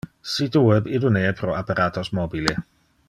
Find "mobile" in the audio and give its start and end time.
2.11-2.57